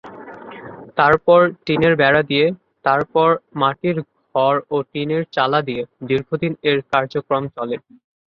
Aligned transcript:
তার 0.97 1.13
পর 1.25 1.41
টিনের 1.65 1.93
বেড়া 1.95 2.21
দিয়ে, 2.29 2.45
তারপর 2.85 3.29
মাটির 3.61 3.97
ঘর 4.35 4.55
ও 4.69 4.87
টিনের 4.91 5.23
চালা 5.35 5.59
দিয়ে 5.67 5.81
দীর্ঘদিন 6.09 6.53
এর 6.69 6.77
কার্যক্রম 6.91 7.43
চলে। 7.55 7.75